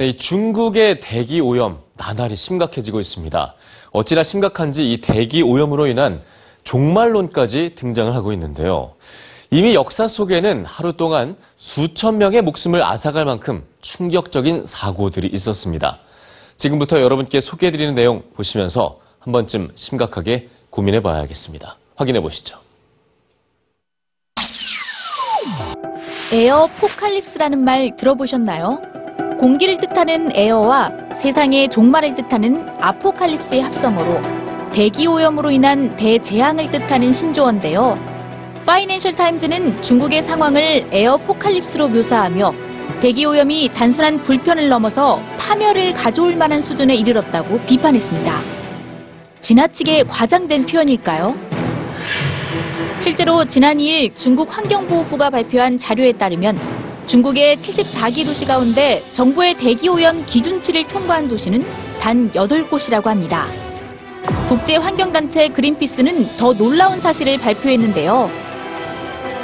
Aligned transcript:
네, 0.00 0.08
이 0.08 0.16
중국의 0.16 0.98
대기 1.00 1.42
오염 1.42 1.78
나날이 1.98 2.34
심각해지고 2.34 3.00
있습니다. 3.00 3.54
어찌나 3.92 4.22
심각한지 4.22 4.90
이 4.90 4.98
대기 5.02 5.42
오염으로 5.42 5.86
인한 5.88 6.22
종말론까지 6.64 7.74
등장을 7.74 8.14
하고 8.14 8.32
있는데요. 8.32 8.94
이미 9.50 9.74
역사 9.74 10.08
속에는 10.08 10.64
하루 10.64 10.94
동안 10.94 11.36
수천 11.58 12.16
명의 12.16 12.40
목숨을 12.40 12.82
앗아갈 12.82 13.26
만큼 13.26 13.62
충격적인 13.82 14.64
사고들이 14.64 15.28
있었습니다. 15.34 15.98
지금부터 16.56 17.02
여러분께 17.02 17.42
소개해드리는 17.42 17.94
내용 17.94 18.22
보시면서 18.32 19.00
한 19.18 19.34
번쯤 19.34 19.72
심각하게 19.74 20.48
고민해 20.70 21.02
봐야겠습니다. 21.02 21.76
확인해 21.96 22.22
보시죠. 22.22 22.58
에어 26.32 26.70
포칼립스라는 26.78 27.62
말 27.62 27.94
들어보셨나요? 27.98 28.80
공기를 29.40 29.78
뜻 29.78 29.89
하는 30.00 30.34
에어와 30.34 30.90
세상의 31.14 31.68
종말을 31.68 32.14
뜻하는 32.14 32.66
아포칼립스의 32.80 33.60
합성어로 33.60 34.22
대기 34.72 35.06
오염으로 35.06 35.50
인한 35.50 35.94
대재앙을 35.96 36.70
뜻하는 36.70 37.12
신조어인데요. 37.12 37.98
파이낸셜 38.64 39.14
타임즈는 39.14 39.82
중국의 39.82 40.22
상황을 40.22 40.86
에어 40.90 41.18
포칼립스로 41.18 41.88
묘사하며 41.88 42.54
대기 43.02 43.26
오염이 43.26 43.68
단순한 43.74 44.22
불편을 44.22 44.70
넘어서 44.70 45.20
파멸을 45.36 45.92
가져올 45.92 46.34
만한 46.34 46.62
수준에 46.62 46.94
이르렀다고 46.94 47.60
비판했습니다. 47.66 48.32
지나치게 49.42 50.04
과장된 50.04 50.64
표현일까요? 50.64 51.36
실제로 53.00 53.44
지난 53.44 53.76
2일 53.76 54.16
중국 54.16 54.56
환경보호부가 54.56 55.28
발표한 55.28 55.76
자료에 55.76 56.12
따르면 56.12 56.79
중국의 57.10 57.56
74기 57.56 58.24
도시 58.24 58.46
가운데 58.46 59.02
정부의 59.14 59.54
대기오염 59.54 60.26
기준치를 60.26 60.86
통과한 60.86 61.26
도시는 61.26 61.64
단 61.98 62.30
8곳이라고 62.30 63.06
합니다. 63.06 63.46
국제환경단체 64.48 65.48
그린피스는 65.48 66.36
더 66.36 66.54
놀라운 66.54 67.00
사실을 67.00 67.36
발표했는데요. 67.38 68.30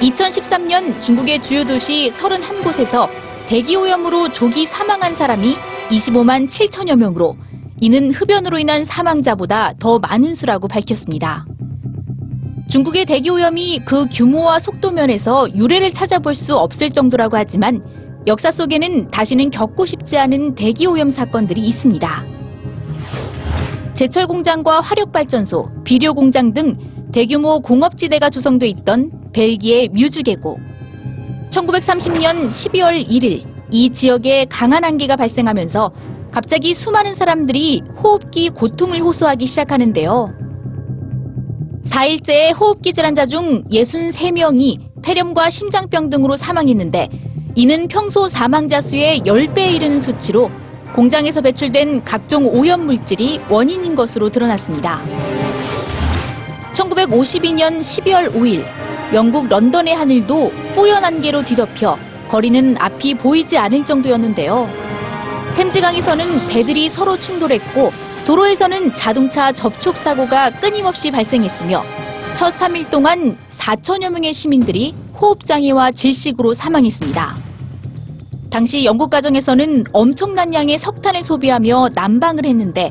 2013년 0.00 1.02
중국의 1.02 1.42
주요 1.42 1.66
도시 1.66 2.10
31곳에서 2.16 3.10
대기오염으로 3.48 4.32
조기 4.32 4.64
사망한 4.64 5.14
사람이 5.14 5.54
25만 5.90 6.48
7천여 6.48 6.96
명으로 6.96 7.36
이는 7.78 8.10
흡연으로 8.10 8.58
인한 8.58 8.86
사망자보다 8.86 9.74
더 9.78 9.98
많은 9.98 10.34
수라고 10.34 10.66
밝혔습니다. 10.66 11.44
중국의 12.70 13.04
대기 13.04 13.30
오염이 13.30 13.80
그 13.84 14.06
규모와 14.06 14.60
속도 14.60 14.92
면에서 14.92 15.52
유례를 15.56 15.92
찾아볼 15.92 16.36
수 16.36 16.56
없을 16.56 16.88
정도라고 16.88 17.36
하지만 17.36 17.82
역사 18.28 18.52
속에는 18.52 19.08
다시는 19.08 19.50
겪고 19.50 19.84
싶지 19.84 20.16
않은 20.18 20.54
대기 20.54 20.86
오염 20.86 21.10
사건들이 21.10 21.60
있습니다. 21.62 22.24
제철 23.94 24.28
공장과 24.28 24.80
화력 24.80 25.10
발전소, 25.10 25.68
비료 25.82 26.14
공장 26.14 26.54
등 26.54 26.76
대규모 27.12 27.58
공업지대가 27.58 28.30
조성돼 28.30 28.68
있던 28.68 29.10
벨기에 29.32 29.88
뮤즈 29.88 30.22
계곡. 30.22 30.60
1930년 31.50 32.50
12월 32.50 33.04
1일 33.04 33.42
이 33.72 33.90
지역에 33.90 34.46
강한 34.48 34.84
안개가 34.84 35.16
발생하면서 35.16 35.90
갑자기 36.30 36.72
수많은 36.72 37.16
사람들이 37.16 37.82
호흡기 38.00 38.50
고통을 38.50 39.00
호소하기 39.00 39.44
시작하는데요. 39.44 40.49
4일째 41.84 42.54
호흡기 42.58 42.92
질환자 42.92 43.26
중 43.26 43.64
63명이 43.64 45.02
폐렴과 45.02 45.50
심장병 45.50 46.10
등으로 46.10 46.36
사망했는데 46.36 47.08
이는 47.56 47.88
평소 47.88 48.28
사망자 48.28 48.80
수의 48.80 49.20
10배에 49.20 49.74
이르는 49.74 50.00
수치로 50.00 50.50
공장에서 50.94 51.40
배출된 51.40 52.04
각종 52.04 52.46
오염 52.46 52.84
물질이 52.84 53.40
원인인 53.48 53.94
것으로 53.94 54.28
드러났습니다. 54.28 55.00
1952년 56.72 57.80
12월 57.80 58.32
5일 58.32 58.64
영국 59.14 59.48
런던의 59.48 59.94
하늘도 59.94 60.52
뿌연 60.74 61.04
안개로 61.04 61.42
뒤덮여 61.42 61.98
거리는 62.28 62.76
앞이 62.78 63.14
보이지 63.14 63.58
않을 63.58 63.84
정도였는데요. 63.84 64.68
템즈강에서는 65.56 66.48
배들이 66.48 66.88
서로 66.88 67.16
충돌했고 67.16 67.90
도로에서는 68.26 68.94
자동차 68.94 69.52
접촉 69.52 69.96
사고가 69.96 70.50
끊임없이 70.50 71.10
발생했으며 71.10 71.84
첫 72.34 72.54
3일 72.56 72.90
동안 72.90 73.36
4천여 73.48 74.10
명의 74.10 74.32
시민들이 74.32 74.94
호흡장애와 75.20 75.92
질식으로 75.92 76.54
사망했습니다. 76.54 77.36
당시 78.50 78.84
영국 78.84 79.10
가정에서는 79.10 79.84
엄청난 79.92 80.52
양의 80.52 80.78
석탄을 80.78 81.22
소비하며 81.22 81.90
난방을 81.94 82.46
했는데 82.46 82.90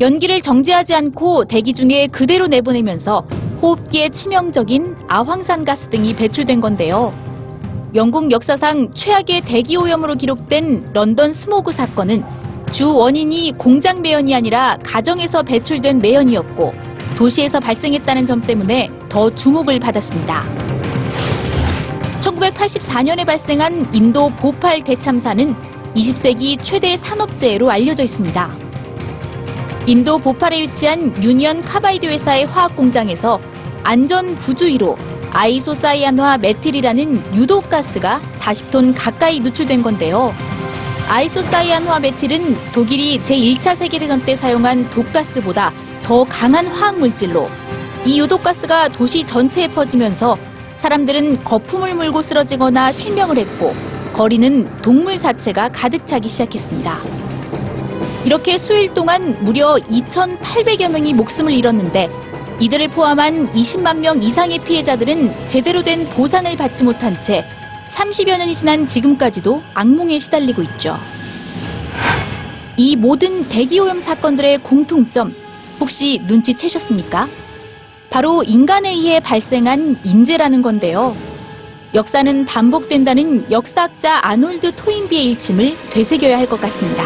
연기를 0.00 0.40
정지하지 0.40 0.94
않고 0.94 1.46
대기 1.46 1.72
중에 1.72 2.06
그대로 2.06 2.46
내보내면서 2.46 3.26
호흡기에 3.62 4.10
치명적인 4.10 4.96
아황산 5.08 5.64
가스 5.64 5.88
등이 5.88 6.14
배출된 6.14 6.60
건데요. 6.60 7.12
영국 7.94 8.30
역사상 8.30 8.92
최악의 8.94 9.42
대기 9.42 9.76
오염으로 9.76 10.16
기록된 10.16 10.92
런던 10.92 11.32
스모그 11.32 11.72
사건은 11.72 12.22
주 12.72 12.94
원인이 12.94 13.54
공장 13.56 14.02
매연이 14.02 14.34
아니라 14.34 14.76
가정에서 14.82 15.42
배출된 15.42 16.00
매연이었고 16.00 16.74
도시에서 17.16 17.60
발생했다는 17.60 18.26
점 18.26 18.42
때문에 18.42 18.90
더 19.08 19.34
주목을 19.34 19.80
받았습니다. 19.80 20.44
1984년에 22.20 23.24
발생한 23.24 23.94
인도 23.94 24.28
보팔 24.30 24.82
대참사는 24.82 25.54
20세기 25.94 26.58
최대 26.62 26.96
산업재해로 26.96 27.70
알려져 27.70 28.02
있습니다. 28.02 28.50
인도 29.86 30.18
보팔에 30.18 30.62
위치한 30.62 31.14
유니언 31.22 31.62
카바이드 31.62 32.06
회사의 32.06 32.46
화학 32.46 32.76
공장에서 32.76 33.40
안전 33.84 34.36
부주의로 34.36 34.98
아이소사이안화 35.32 36.38
메틸이라는 36.38 37.36
유독 37.36 37.70
가스가 37.70 38.20
40톤 38.40 38.94
가까이 38.96 39.40
누출된 39.40 39.82
건데요. 39.82 40.34
아이소사이안화 41.08 42.00
메틸은 42.00 42.72
독일이 42.72 43.20
제1차 43.20 43.76
세계대전 43.76 44.24
때 44.24 44.34
사용한 44.34 44.90
독가스보다 44.90 45.72
더 46.02 46.24
강한 46.24 46.66
화학물질로 46.66 47.48
이 48.04 48.20
유독가스가 48.20 48.88
도시 48.88 49.24
전체에 49.24 49.68
퍼지면서 49.68 50.36
사람들은 50.78 51.44
거품을 51.44 51.94
물고 51.94 52.22
쓰러지거나 52.22 52.90
실명을 52.90 53.38
했고 53.38 53.74
거리는 54.14 54.66
동물 54.82 55.16
사체가 55.16 55.70
가득 55.70 56.06
차기 56.08 56.28
시작했습니다. 56.28 56.96
이렇게 58.24 58.58
수일 58.58 58.92
동안 58.92 59.36
무려 59.44 59.76
2,800여 59.76 60.90
명이 60.90 61.14
목숨을 61.14 61.52
잃었는데 61.52 62.10
이들을 62.58 62.88
포함한 62.88 63.52
20만 63.52 63.98
명 63.98 64.20
이상의 64.20 64.58
피해자들은 64.58 65.48
제대로 65.48 65.82
된 65.82 66.04
보상을 66.10 66.56
받지 66.56 66.82
못한 66.82 67.16
채 67.22 67.44
30여 67.90 68.38
년이 68.38 68.54
지난 68.54 68.86
지금까지도 68.86 69.62
악몽에 69.74 70.18
시달리고 70.18 70.62
있죠. 70.62 70.96
이 72.76 72.96
모든 72.96 73.48
대기오염 73.48 74.00
사건들의 74.00 74.58
공통점 74.58 75.34
혹시 75.80 76.20
눈치채셨습니까? 76.26 77.28
바로 78.10 78.42
인간에 78.42 78.90
의해 78.90 79.20
발생한 79.20 79.98
인재라는 80.04 80.62
건데요. 80.62 81.16
역사는 81.94 82.44
반복된다는 82.44 83.50
역사학자 83.50 84.20
아놀드 84.22 84.74
토인비의 84.76 85.24
일침을 85.26 85.76
되새겨야 85.90 86.36
할 86.38 86.46
것 86.46 86.60
같습니다. 86.60 87.02